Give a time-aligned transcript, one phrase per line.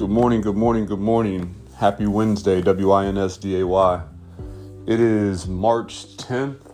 [0.00, 1.54] Good morning, good morning, good morning.
[1.76, 4.02] Happy Wednesday, W I N S D A Y.
[4.86, 6.72] It is March 10th.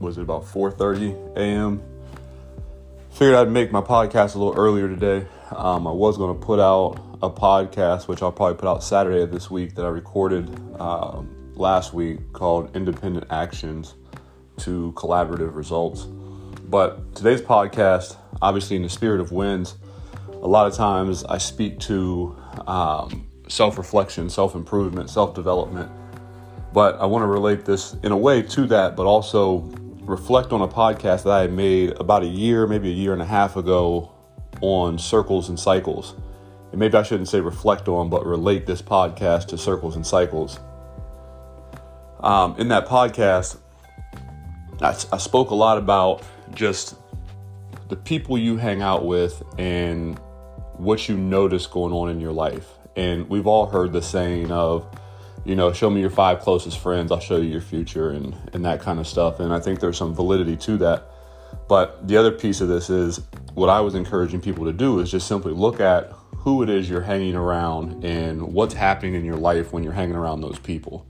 [0.00, 1.80] Was it about 4:30 a.m.?
[3.12, 5.28] Figured I'd make my podcast a little earlier today.
[5.52, 9.22] Um, I was going to put out a podcast, which I'll probably put out Saturday
[9.22, 13.94] of this week, that I recorded um, last week called Independent Actions
[14.56, 16.06] to Collaborative Results.
[16.68, 19.76] But today's podcast, obviously in the spirit of wins,
[20.44, 25.90] a lot of times I speak to um, self reflection, self improvement, self development.
[26.72, 29.58] But I want to relate this in a way to that, but also
[30.02, 33.22] reflect on a podcast that I had made about a year, maybe a year and
[33.22, 34.12] a half ago
[34.60, 36.14] on circles and cycles.
[36.72, 40.58] And maybe I shouldn't say reflect on, but relate this podcast to circles and cycles.
[42.20, 43.58] Um, in that podcast,
[44.82, 46.96] I, I spoke a lot about just
[47.88, 50.18] the people you hang out with and
[50.78, 52.68] what you notice going on in your life.
[52.96, 54.86] And we've all heard the saying of,
[55.44, 58.64] you know, show me your five closest friends, I'll show you your future, and, and
[58.64, 59.40] that kind of stuff.
[59.40, 61.06] And I think there's some validity to that.
[61.68, 63.20] But the other piece of this is
[63.54, 66.90] what I was encouraging people to do is just simply look at who it is
[66.90, 71.06] you're hanging around and what's happening in your life when you're hanging around those people.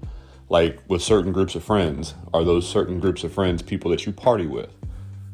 [0.49, 4.13] Like with certain groups of friends, are those certain groups of friends people that you
[4.13, 4.71] party with?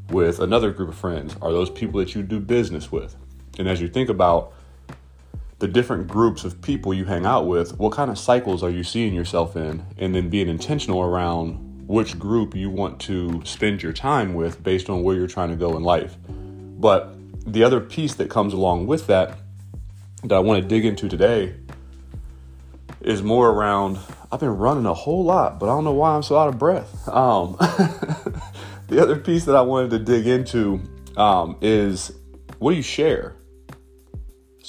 [0.08, 3.14] With another group of friends, are those people that you do business with?
[3.60, 4.54] And as you think about
[5.58, 8.82] the different groups of people you hang out with, what kind of cycles are you
[8.82, 9.84] seeing yourself in?
[9.98, 14.88] And then being intentional around which group you want to spend your time with based
[14.88, 16.16] on where you're trying to go in life.
[16.26, 17.14] But
[17.52, 19.36] the other piece that comes along with that,
[20.24, 21.54] that I want to dig into today,
[23.02, 23.98] is more around
[24.32, 26.58] I've been running a whole lot, but I don't know why I'm so out of
[26.58, 27.06] breath.
[27.08, 27.56] Um,
[28.88, 30.80] the other piece that I wanted to dig into
[31.18, 32.12] um, is
[32.58, 33.36] what do you share?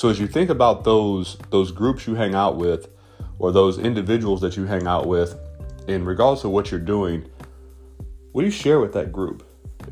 [0.01, 2.89] So as you think about those those groups you hang out with,
[3.37, 5.39] or those individuals that you hang out with,
[5.87, 7.29] in regards to what you're doing,
[8.31, 9.45] what do you share with that group?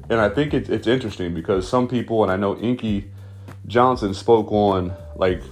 [0.10, 3.12] And I think it's, it's interesting because some people, and I know Inky
[3.68, 5.44] Johnson spoke on like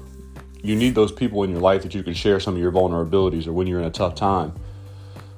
[0.64, 3.46] you need those people in your life that you can share some of your vulnerabilities
[3.46, 4.56] or when you're in a tough time.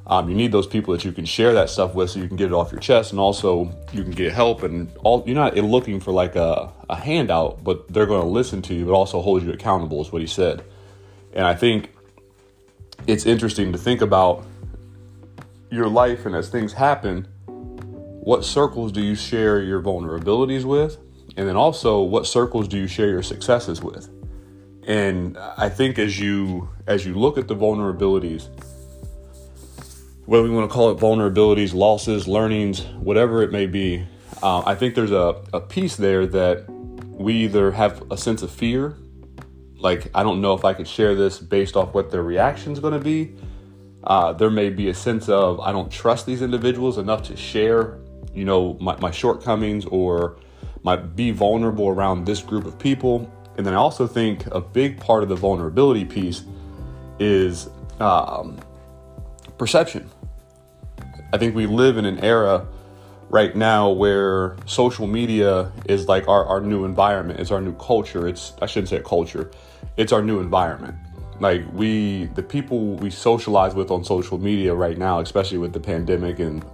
[0.09, 2.35] Um, you need those people that you can share that stuff with so you can
[2.35, 5.55] get it off your chest and also you can get help and all you're not
[5.55, 9.21] looking for like a, a handout but they're going to listen to you but also
[9.21, 10.63] hold you accountable is what he said.
[11.33, 11.91] And i think
[13.05, 14.45] it's interesting to think about
[15.69, 20.97] your life and as things happen what circles do you share your vulnerabilities with?
[21.37, 24.09] And then also what circles do you share your successes with?
[24.87, 28.49] And i think as you as you look at the vulnerabilities
[30.29, 34.05] whether we want to call it vulnerabilities, losses, learnings, whatever it may be,
[34.43, 38.51] uh, I think there's a, a piece there that we either have a sense of
[38.51, 38.95] fear,
[39.79, 42.79] like I don't know if I could share this based off what their reaction is
[42.79, 43.33] going to be.
[44.03, 47.97] Uh, there may be a sense of I don't trust these individuals enough to share,
[48.31, 50.37] you know, my, my shortcomings or
[50.83, 53.33] my be vulnerable around this group of people.
[53.57, 56.43] And then I also think a big part of the vulnerability piece
[57.17, 57.67] is
[57.99, 58.59] um,
[59.57, 60.07] perception
[61.31, 62.65] I think we live in an era
[63.29, 68.27] right now where social media is like our, our new environment, it's our new culture.
[68.27, 69.51] It's I shouldn't say culture,
[69.97, 70.95] it's our new environment.
[71.39, 75.79] Like we the people we socialize with on social media right now, especially with the
[75.79, 76.65] pandemic and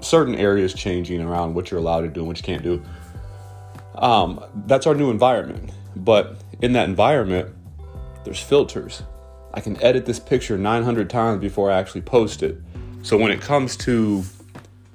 [0.00, 2.82] certain areas changing around what you're allowed to do and what you can't do.
[3.96, 5.72] Um, that's our new environment.
[5.96, 7.54] But in that environment,
[8.24, 9.02] there's filters.
[9.54, 12.58] I can edit this picture 900 times before I actually post it.
[13.06, 14.24] So when it comes to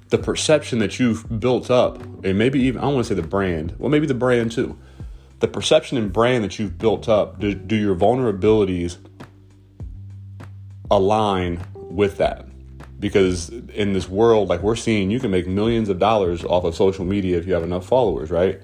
[0.09, 3.25] the perception that you've built up, and maybe even I don't want to say the
[3.25, 4.77] brand, well, maybe the brand too,
[5.39, 8.97] the perception and brand that you've built up, do, do your vulnerabilities
[10.91, 12.49] align with that?
[12.99, 16.75] Because in this world, like we're seeing, you can make millions of dollars off of
[16.75, 18.61] social media if you have enough followers, right?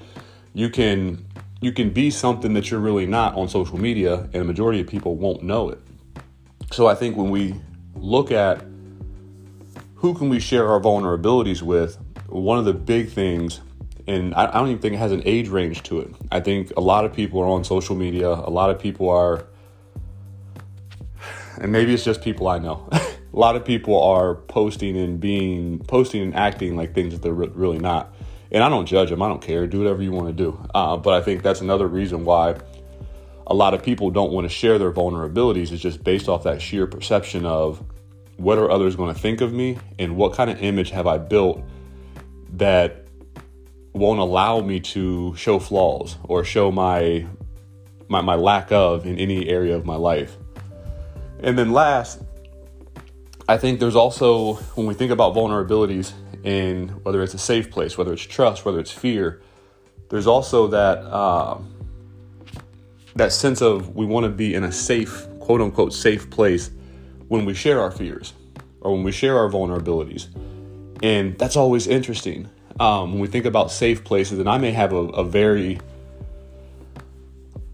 [0.56, 1.26] You can
[1.62, 4.88] you can be something that you're really not on social media, and a majority of
[4.88, 5.80] people won't know it.
[6.74, 7.56] So I think when we
[7.96, 8.62] look at
[10.08, 11.98] who can we share our vulnerabilities with?
[12.28, 13.60] One of the big things,
[14.08, 16.16] and I, don't even think it has an age range to it.
[16.32, 18.30] I think a lot of people are on social media.
[18.30, 19.46] A lot of people are,
[21.60, 22.88] and maybe it's just people I know.
[22.94, 27.34] a lot of people are posting and being posting and acting like things that they're
[27.34, 28.14] re- really not.
[28.50, 29.22] And I don't judge them.
[29.22, 29.68] I don't care.
[29.68, 30.58] Do whatever you want to do.
[30.74, 32.56] Uh, but I think that's another reason why
[33.46, 36.62] a lot of people don't want to share their vulnerabilities is just based off that
[36.62, 37.84] sheer perception of
[38.38, 41.18] what are others going to think of me and what kind of image have I
[41.18, 41.64] built
[42.54, 43.08] that
[43.94, 47.26] won't allow me to show flaws or show my
[48.10, 50.38] my, my lack of in any area of my life.
[51.42, 52.22] And then last,
[53.50, 56.14] I think there's also, when we think about vulnerabilities
[56.44, 59.42] in whether it's a safe place, whether it's trust, whether it's fear,
[60.10, 61.58] there's also that uh,
[63.16, 66.70] that sense of we want to be in a safe, quote unquote, safe place
[67.28, 68.34] when we share our fears
[68.82, 70.28] or when we share our vulnerabilities.
[71.04, 74.40] And that's always interesting um, when we think about safe places.
[74.40, 75.80] And I may have a, a very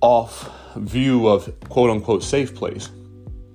[0.02, 2.90] off view of quote unquote safe place.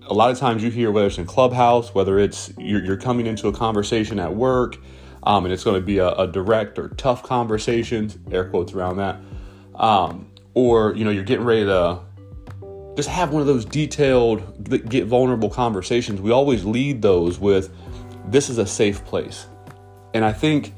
[0.06, 3.27] A lot of times you hear whether it's in clubhouse, whether it's you're, you're coming
[3.27, 4.79] into a conversation at work,
[5.25, 8.97] um, and it's going to be a, a, direct or tough conversation, air quotes around
[8.97, 9.17] that,
[9.75, 12.01] um, or you know you're getting ready to
[12.99, 16.21] just have one of those detailed, get vulnerable conversations.
[16.21, 17.71] We always lead those with,
[18.29, 19.47] "This is a safe place,"
[20.15, 20.75] and I think,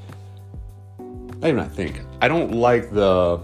[0.98, 3.40] not even I think, I don't like the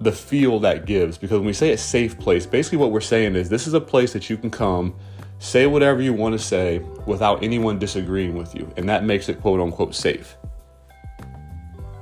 [0.00, 3.36] the feel that gives because when we say a safe place, basically what we're saying
[3.36, 4.94] is this is a place that you can come
[5.40, 9.40] Say whatever you want to say without anyone disagreeing with you, and that makes it
[9.40, 10.36] quote unquote safe.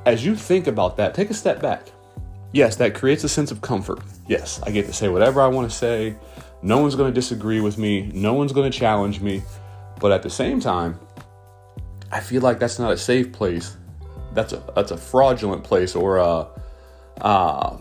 [0.06, 1.87] As you think about that, take a step back.
[2.53, 4.00] Yes, that creates a sense of comfort.
[4.27, 6.17] Yes, I get to say whatever I want to say.
[6.62, 8.11] No one's going to disagree with me.
[8.15, 9.43] No one's going to challenge me.
[10.00, 10.99] But at the same time,
[12.11, 13.77] I feel like that's not a safe place.
[14.33, 16.49] That's a that's a fraudulent place or a
[17.21, 17.79] uh,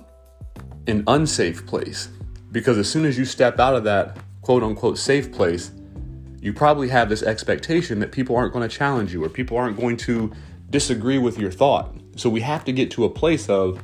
[0.88, 2.10] an unsafe place.
[2.52, 5.72] Because as soon as you step out of that quote unquote safe place,
[6.42, 9.78] you probably have this expectation that people aren't going to challenge you or people aren't
[9.78, 10.31] going to
[10.69, 11.96] disagree with your thought.
[12.16, 13.84] So we have to get to a place of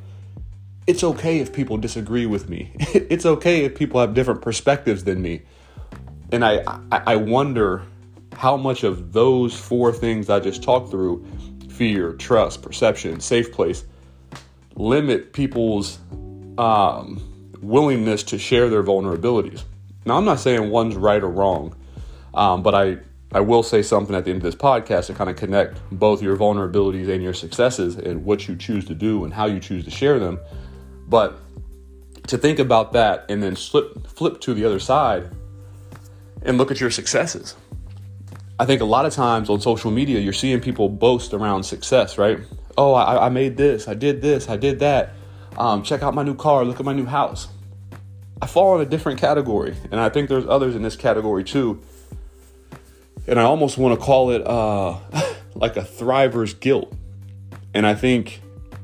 [0.87, 2.71] it's okay if people disagree with me.
[2.79, 5.41] it's okay if people have different perspectives than me.
[6.31, 7.83] And I, I wonder
[8.33, 11.25] how much of those four things I just talked through
[11.69, 13.85] fear, trust, perception, safe place
[14.75, 15.99] limit people's
[16.57, 17.21] um,
[17.61, 19.63] willingness to share their vulnerabilities.
[20.05, 21.75] Now, I'm not saying one's right or wrong,
[22.33, 22.97] um, but I,
[23.31, 26.21] I will say something at the end of this podcast to kind of connect both
[26.21, 29.85] your vulnerabilities and your successes and what you choose to do and how you choose
[29.85, 30.39] to share them.
[31.07, 31.39] But
[32.27, 35.29] to think about that and then flip, flip to the other side
[36.41, 37.55] and look at your successes.
[38.59, 42.17] I think a lot of times on social media, you're seeing people boast around success,
[42.17, 42.39] right?
[42.77, 45.13] Oh, I, I made this, I did this, I did that.
[45.57, 47.47] Um, check out my new car, look at my new house.
[48.41, 51.81] I fall in a different category, and I think there's others in this category too.
[53.27, 54.99] And I almost want to call it uh,
[55.55, 56.93] like a thriver's guilt.
[57.73, 58.41] And I think,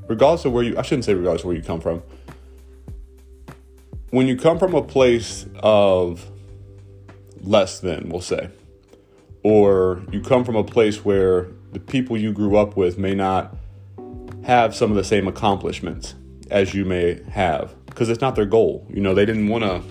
[0.10, 2.04] regardless of where you, I shouldn't say regardless of where you come from,
[4.10, 6.30] when you come from a place of
[7.42, 8.50] less than, we'll say,
[9.44, 13.56] or you come from a place where the people you grew up with may not
[14.44, 16.16] have some of the same accomplishments
[16.50, 18.86] as you may have because it's not their goal.
[18.90, 19.84] You know, they didn't want to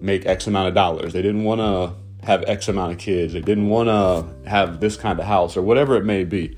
[0.00, 1.14] make X amount of dollars.
[1.14, 3.32] They didn't want to have X amount of kids.
[3.32, 6.56] They didn't want to have this kind of house or whatever it may be.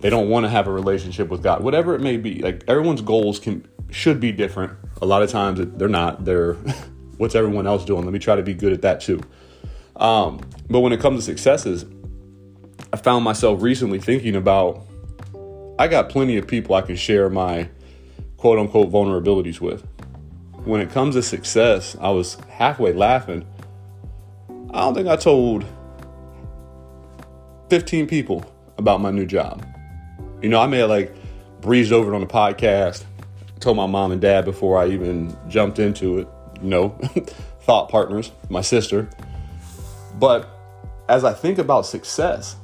[0.00, 2.40] They don't want to have a relationship with God, whatever it may be.
[2.40, 4.72] Like everyone's goals can should be different.
[5.02, 6.24] A lot of times they're not.
[6.24, 6.54] They're
[7.16, 8.04] what's everyone else doing.
[8.04, 9.20] Let me try to be good at that too.
[9.96, 11.84] Um, but when it comes to successes,
[12.92, 14.86] I found myself recently thinking about
[15.78, 17.68] I got plenty of people I can share my
[18.36, 19.86] quote unquote vulnerabilities with.
[20.64, 23.46] When it comes to success, I was halfway laughing.
[24.72, 25.64] I don't think I told
[27.68, 28.44] 15 people
[28.78, 29.64] about my new job.
[30.42, 31.14] You know, I may have like
[31.60, 33.04] breezed over it on the podcast,
[33.58, 36.28] told my mom and dad before I even jumped into it,
[36.62, 36.88] you know,
[37.62, 39.08] thought partners, my sister.
[40.18, 40.48] But
[41.08, 42.56] as I think about success,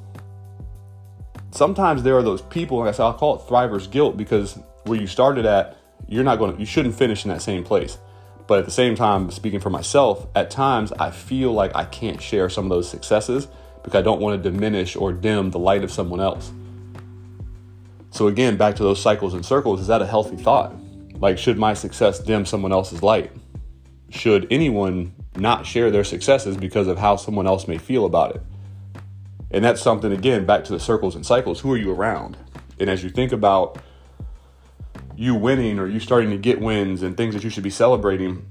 [1.51, 4.99] sometimes there are those people, like I said, I'll call it thriver's guilt because where
[4.99, 5.77] you started at,
[6.09, 7.99] you're not going to, you shouldn't finish in that same place.
[8.47, 12.23] But at the same time, speaking for myself, at times I feel like I can't
[12.23, 13.49] share some of those successes
[13.83, 16.53] because I don't want to diminish or dim the light of someone else.
[18.17, 20.75] So again, back to those cycles and circles, is that a healthy thought?
[21.21, 23.31] Like, should my success dim someone else's light?
[24.09, 28.43] Should anyone not share their successes because of how someone else may feel about it?
[29.51, 31.61] And that's something, again, back to the circles and cycles.
[31.61, 32.39] Who are you around?
[32.81, 33.83] And as you think about
[35.15, 38.47] you winning or you starting to get wins and things that you should be celebrating,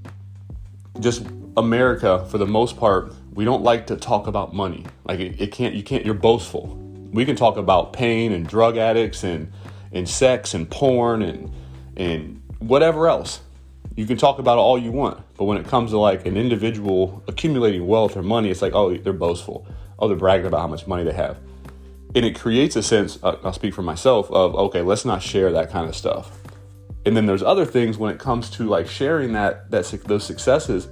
[1.00, 4.86] just America, for the most part, we don't like to talk about money.
[5.04, 6.85] Like it, it, can't, you can't, you're boastful.
[7.12, 9.52] We can talk about pain and drug addicts and,
[9.92, 11.52] and sex and porn and,
[11.96, 13.40] and whatever else.
[13.96, 15.22] You can talk about all you want.
[15.36, 18.96] But when it comes to like an individual accumulating wealth or money, it's like, oh,
[18.96, 19.66] they're boastful.
[19.98, 21.38] Oh, they're bragging about how much money they have.
[22.14, 25.52] And it creates a sense, uh, I'll speak for myself, of, okay, let's not share
[25.52, 26.38] that kind of stuff
[27.06, 30.88] And then there's other things when it comes to like sharing that that those successes.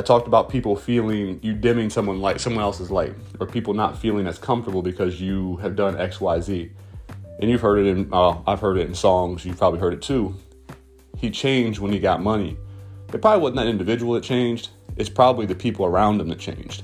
[0.00, 3.98] I talked about people feeling you dimming someone light, someone else's light, or people not
[3.98, 6.70] feeling as comfortable because you have done X, Y, Z.
[7.38, 9.44] And you've heard it in, uh, I've heard it in songs.
[9.44, 10.34] You've probably heard it too.
[11.18, 12.56] He changed when he got money.
[13.12, 14.70] It probably wasn't that individual that changed.
[14.96, 16.82] It's probably the people around him that changed.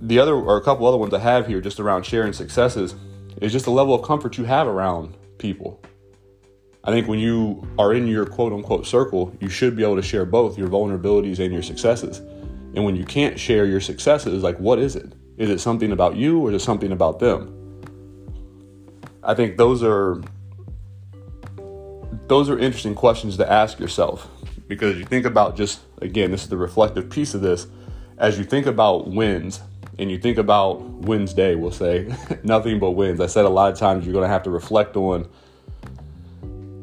[0.00, 2.96] The other, or a couple other ones I have here, just around sharing successes
[3.40, 5.80] is just the level of comfort you have around people.
[6.84, 10.02] I think when you are in your quote unquote circle, you should be able to
[10.02, 12.18] share both your vulnerabilities and your successes.
[12.74, 15.14] And when you can't share your successes, like what is it?
[15.38, 17.50] Is it something about you or is it something about them?
[19.22, 20.20] I think those are
[22.28, 24.28] those are interesting questions to ask yourself
[24.68, 27.66] because you think about just again, this is the reflective piece of this.
[28.18, 29.60] As you think about wins,
[29.98, 33.20] and you think about Wednesday, we'll say nothing but wins.
[33.20, 35.28] I said a lot of times you're going to have to reflect on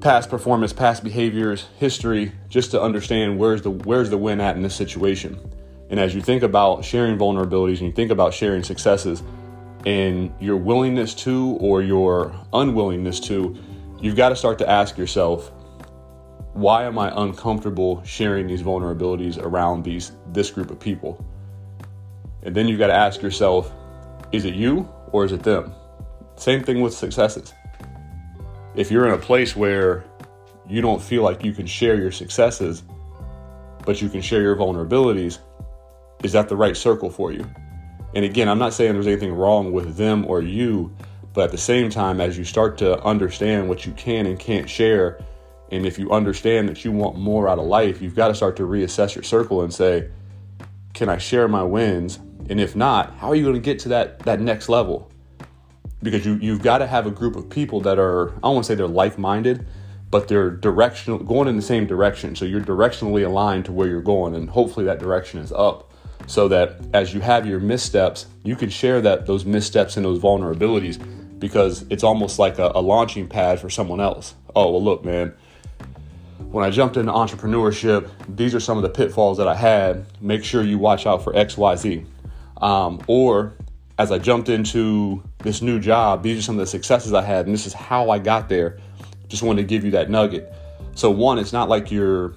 [0.02, 4.64] past performance, past behaviors, history, just to understand where's the where's the win at in
[4.64, 5.40] this situation.
[5.90, 9.22] And as you think about sharing vulnerabilities and you think about sharing successes
[9.86, 13.58] and your willingness to or your unwillingness to,
[14.00, 15.52] you've got to start to ask yourself,
[16.54, 21.24] why am I uncomfortable sharing these vulnerabilities around these this group of people?
[22.44, 23.72] And then you've got to ask yourself,
[24.32, 25.74] is it you or is it them?
[26.38, 27.54] Same thing with successes.
[28.76, 30.04] If you're in a place where
[30.68, 32.84] you don't feel like you can share your successes,
[33.86, 35.40] but you can share your vulnerabilities,
[36.24, 37.50] is that the right circle for you?
[38.14, 40.96] And again, I'm not saying there's anything wrong with them or you,
[41.34, 44.70] but at the same time, as you start to understand what you can and can't
[44.70, 45.24] share,
[45.72, 48.58] and if you understand that you want more out of life, you've got to start
[48.58, 50.10] to reassess your circle and say,
[50.94, 53.90] can I share my wins and if not, how are you going to get to
[53.90, 55.12] that that next level?
[56.04, 58.66] Because you you've got to have a group of people that are I don't want
[58.66, 59.66] to say they're like-minded,
[60.10, 62.36] but they're directional going in the same direction.
[62.36, 65.92] So you're directionally aligned to where you're going and hopefully that direction is up
[66.28, 70.20] so that as you have your missteps, you can share that those missteps and those
[70.20, 71.00] vulnerabilities
[71.40, 74.36] because it's almost like a, a launching pad for someone else.
[74.56, 75.34] Oh, well look, man,
[76.52, 80.06] when I jumped into entrepreneurship, these are some of the pitfalls that I had.
[80.22, 82.06] Make sure you watch out for XYZ.
[82.62, 83.54] Um, or
[84.02, 87.46] as I jumped into this new job, these are some of the successes I had,
[87.46, 88.80] and this is how I got there.
[89.28, 90.52] Just wanted to give you that nugget.
[90.96, 92.34] So one, it's not like you're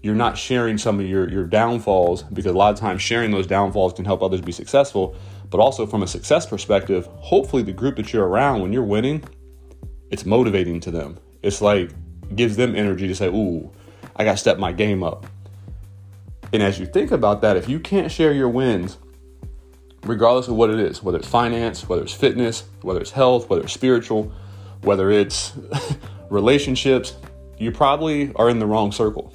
[0.00, 3.46] you're not sharing some of your your downfalls because a lot of times sharing those
[3.46, 5.14] downfalls can help others be successful.
[5.50, 9.22] But also from a success perspective, hopefully the group that you're around when you're winning,
[10.10, 11.18] it's motivating to them.
[11.42, 11.90] It's like
[12.34, 13.70] gives them energy to say, "Ooh,
[14.16, 15.26] I got to step my game up."
[16.54, 18.96] And as you think about that, if you can't share your wins,
[20.04, 23.62] regardless of what it is, whether it's finance, whether it's fitness, whether it's health, whether
[23.62, 24.32] it's spiritual,
[24.82, 25.52] whether it's
[26.30, 27.14] relationships,
[27.58, 29.32] you probably are in the wrong circle.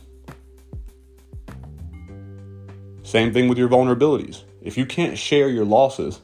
[3.04, 4.44] Same thing with your vulnerabilities.
[4.62, 6.22] If you can't share your losses,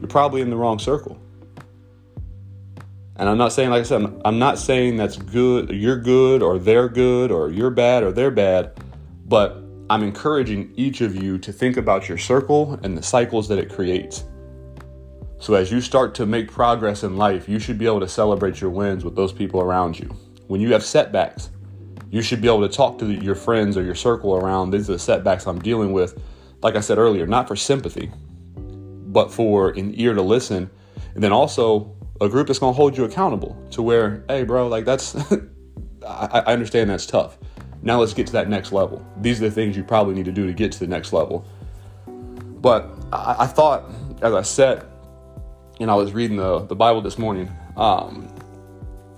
[0.00, 1.18] you're probably in the wrong circle.
[3.16, 6.58] And I'm not saying, like I said, I'm not saying that's good, you're good, or
[6.60, 8.80] they're good, or you're bad, or they're bad,
[9.26, 9.60] but
[9.90, 13.70] I'm encouraging each of you to think about your circle and the cycles that it
[13.70, 14.24] creates.
[15.38, 18.60] So, as you start to make progress in life, you should be able to celebrate
[18.60, 20.14] your wins with those people around you.
[20.48, 21.50] When you have setbacks,
[22.10, 24.94] you should be able to talk to your friends or your circle around these are
[24.94, 26.22] the setbacks I'm dealing with.
[26.62, 28.10] Like I said earlier, not for sympathy,
[28.56, 30.68] but for an ear to listen.
[31.14, 34.68] And then also a group that's going to hold you accountable to where, hey, bro,
[34.68, 35.14] like that's,
[36.06, 37.38] I, I understand that's tough.
[37.82, 39.04] Now let's get to that next level.
[39.20, 41.44] These are the things you probably need to do to get to the next level.
[42.06, 43.84] But I, I thought,
[44.20, 44.86] as I sat
[45.80, 48.34] and I was reading the, the Bible this morning, um,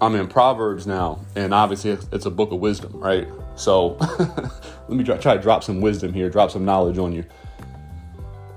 [0.03, 3.29] I'm in Proverbs now, and obviously it's a book of wisdom, right?
[3.55, 7.25] So let me try, try to drop some wisdom here, drop some knowledge on you.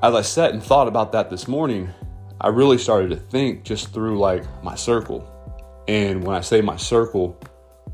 [0.01, 1.89] As I sat and thought about that this morning,
[2.39, 5.29] I really started to think just through like my circle.
[5.87, 7.37] And when I say my circle,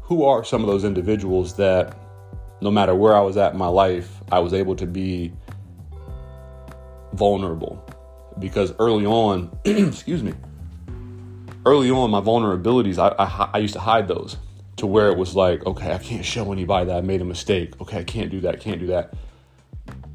[0.09, 1.95] who are some of those individuals that
[2.61, 5.31] no matter where I was at in my life, I was able to be
[7.13, 7.85] vulnerable.
[8.39, 10.33] Because early on, excuse me,
[11.63, 14.37] early on, my vulnerabilities, I, I, I, used to hide those
[14.77, 17.79] to where it was like, okay, I can't show anybody that I made a mistake.
[17.79, 19.13] Okay, I can't do that, can't do that.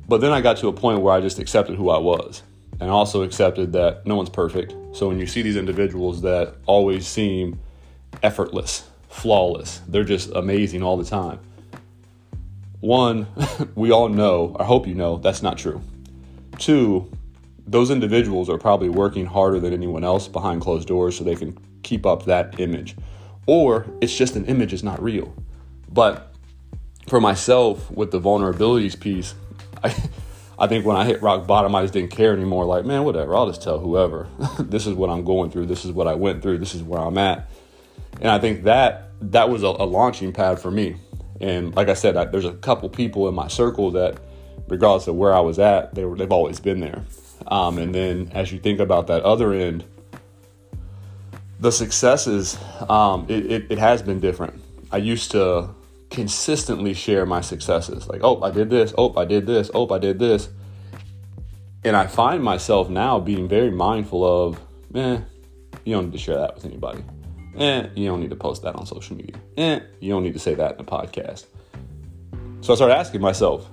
[0.08, 2.42] But then I got to a point where I just accepted who I was
[2.80, 4.74] and also accepted that no one's perfect.
[4.92, 7.60] So when you see these individuals that always seem
[8.24, 9.80] effortless, flawless.
[9.88, 11.38] They're just amazing all the time.
[12.80, 13.26] One,
[13.74, 15.80] we all know, I hope you know, that's not true.
[16.58, 17.10] Two,
[17.66, 21.56] those individuals are probably working harder than anyone else behind closed doors so they can
[21.82, 22.96] keep up that image.
[23.46, 25.32] Or it's just an image, it's not real.
[25.90, 26.34] But
[27.08, 29.34] for myself, with the vulnerabilities piece,
[29.82, 29.94] I,
[30.58, 32.64] I think when I hit rock bottom, I just didn't care anymore.
[32.64, 34.28] Like, man, whatever, I'll just tell whoever.
[34.58, 35.66] this is what I'm going through.
[35.66, 36.58] This is what I went through.
[36.58, 37.48] This is where I'm at.
[38.20, 40.96] And I think that that was a, a launching pad for me.
[41.40, 44.18] And like I said, I, there's a couple people in my circle that,
[44.68, 47.04] regardless of where I was at, they were, they've always been there.
[47.46, 49.84] Um, and then as you think about that other end,
[51.60, 54.60] the successes, um, it, it, it has been different.
[54.92, 55.70] I used to
[56.10, 58.06] consistently share my successes.
[58.08, 58.94] Like, oh, I did this.
[58.96, 59.70] Oh, I did this.
[59.74, 60.48] Oh, I did this.
[61.84, 64.60] And I find myself now being very mindful of,
[64.94, 65.20] eh,
[65.84, 67.04] you don't need to share that with anybody.
[67.56, 69.36] Eh, you don't need to post that on social media.
[69.56, 71.46] Eh, you don't need to say that in a podcast.
[72.60, 73.70] So I started asking myself,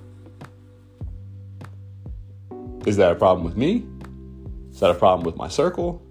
[2.86, 3.86] is that a problem with me?
[4.70, 6.02] Is that a problem with my circle?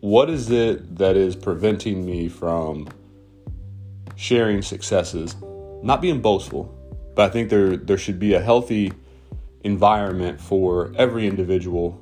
[0.00, 2.88] What is it that is preventing me from
[4.16, 5.36] sharing successes?
[5.82, 6.74] Not being boastful,
[7.14, 8.92] but I think there there should be a healthy
[9.64, 12.00] environment for every individual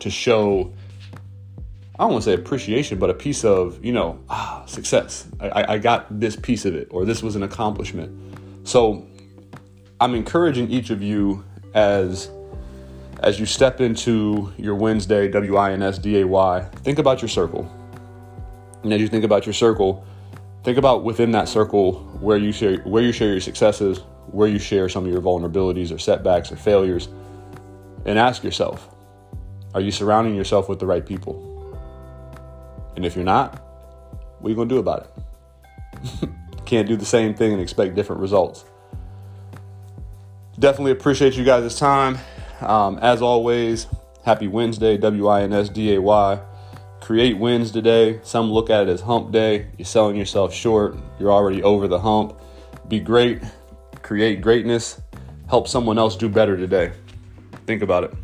[0.00, 0.72] to show
[1.96, 5.28] I don't want to say appreciation, but a piece of, you know, ah, success.
[5.38, 8.10] I, I got this piece of it, or this was an accomplishment.
[8.64, 9.06] So
[10.00, 12.30] I'm encouraging each of you as
[13.20, 17.22] as you step into your Wednesday, W I N S D A Y, think about
[17.22, 17.70] your circle.
[18.82, 20.04] And as you think about your circle,
[20.64, 24.00] think about within that circle where you share where you share your successes,
[24.32, 27.08] where you share some of your vulnerabilities or setbacks or failures,
[28.04, 28.88] and ask yourself,
[29.74, 31.53] are you surrounding yourself with the right people?
[32.96, 33.58] And if you're not,
[34.38, 35.10] what are you gonna do about
[36.22, 36.30] it?
[36.64, 38.64] Can't do the same thing and expect different results.
[40.58, 42.18] Definitely appreciate you guys' time.
[42.60, 43.86] Um, as always,
[44.24, 46.40] happy Wednesday, W I N S D A Y.
[47.00, 48.20] Create wins today.
[48.22, 49.66] Some look at it as hump day.
[49.76, 50.96] You're selling yourself short.
[51.18, 52.40] You're already over the hump.
[52.88, 53.42] Be great.
[54.02, 55.02] Create greatness.
[55.48, 56.92] Help someone else do better today.
[57.66, 58.14] Think about it.